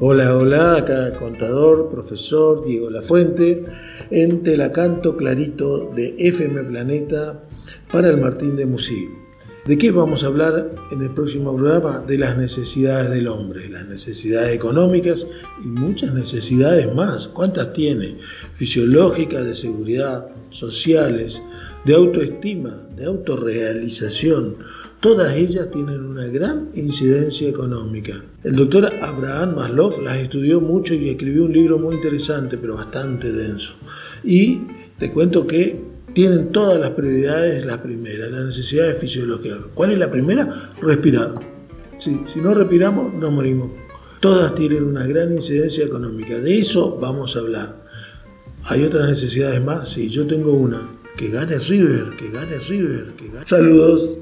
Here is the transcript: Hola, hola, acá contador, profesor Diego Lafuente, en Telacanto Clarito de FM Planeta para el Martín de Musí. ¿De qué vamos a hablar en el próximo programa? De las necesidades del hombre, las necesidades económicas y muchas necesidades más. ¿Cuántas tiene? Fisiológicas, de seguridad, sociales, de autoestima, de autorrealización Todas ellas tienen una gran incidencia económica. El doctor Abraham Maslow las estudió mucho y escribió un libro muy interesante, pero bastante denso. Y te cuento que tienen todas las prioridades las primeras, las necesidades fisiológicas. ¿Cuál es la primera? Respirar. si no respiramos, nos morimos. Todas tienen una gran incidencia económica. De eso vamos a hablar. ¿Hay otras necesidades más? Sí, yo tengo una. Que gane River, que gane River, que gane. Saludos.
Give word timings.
Hola, 0.00 0.36
hola, 0.36 0.78
acá 0.78 1.12
contador, 1.12 1.88
profesor 1.88 2.64
Diego 2.66 2.90
Lafuente, 2.90 3.64
en 4.10 4.42
Telacanto 4.42 5.16
Clarito 5.16 5.92
de 5.94 6.16
FM 6.18 6.64
Planeta 6.64 7.44
para 7.92 8.08
el 8.08 8.16
Martín 8.16 8.56
de 8.56 8.66
Musí. 8.66 9.08
¿De 9.66 9.78
qué 9.78 9.90
vamos 9.90 10.22
a 10.22 10.26
hablar 10.26 10.74
en 10.90 11.02
el 11.02 11.10
próximo 11.12 11.56
programa? 11.56 12.04
De 12.06 12.18
las 12.18 12.36
necesidades 12.36 13.10
del 13.10 13.28
hombre, 13.28 13.68
las 13.68 13.88
necesidades 13.88 14.54
económicas 14.54 15.26
y 15.64 15.68
muchas 15.68 16.12
necesidades 16.12 16.94
más. 16.94 17.28
¿Cuántas 17.28 17.72
tiene? 17.72 18.18
Fisiológicas, 18.52 19.44
de 19.44 19.54
seguridad, 19.54 20.28
sociales, 20.50 21.42
de 21.84 21.94
autoestima, 21.94 22.76
de 22.94 23.06
autorrealización 23.06 24.56
Todas 25.04 25.36
ellas 25.36 25.70
tienen 25.70 26.02
una 26.02 26.24
gran 26.28 26.70
incidencia 26.72 27.46
económica. 27.46 28.24
El 28.42 28.56
doctor 28.56 28.90
Abraham 29.02 29.56
Maslow 29.56 30.00
las 30.00 30.16
estudió 30.16 30.62
mucho 30.62 30.94
y 30.94 31.10
escribió 31.10 31.44
un 31.44 31.52
libro 31.52 31.78
muy 31.78 31.96
interesante, 31.96 32.56
pero 32.56 32.76
bastante 32.76 33.30
denso. 33.30 33.74
Y 34.24 34.62
te 34.98 35.10
cuento 35.10 35.46
que 35.46 35.78
tienen 36.14 36.52
todas 36.52 36.80
las 36.80 36.90
prioridades 36.90 37.66
las 37.66 37.78
primeras, 37.78 38.30
las 38.30 38.46
necesidades 38.46 38.98
fisiológicas. 38.98 39.58
¿Cuál 39.74 39.92
es 39.92 39.98
la 39.98 40.10
primera? 40.10 40.72
Respirar. 40.80 41.34
si 41.98 42.40
no 42.40 42.54
respiramos, 42.54 43.12
nos 43.12 43.32
morimos. 43.32 43.70
Todas 44.24 44.54
tienen 44.54 44.84
una 44.84 45.06
gran 45.06 45.34
incidencia 45.34 45.84
económica. 45.84 46.38
De 46.38 46.58
eso 46.58 46.96
vamos 46.98 47.36
a 47.36 47.40
hablar. 47.40 47.84
¿Hay 48.62 48.82
otras 48.82 49.06
necesidades 49.06 49.62
más? 49.62 49.90
Sí, 49.90 50.08
yo 50.08 50.26
tengo 50.26 50.54
una. 50.54 50.98
Que 51.18 51.28
gane 51.28 51.58
River, 51.58 52.16
que 52.16 52.30
gane 52.30 52.58
River, 52.58 53.12
que 53.16 53.28
gane. 53.28 53.46
Saludos. 53.46 54.18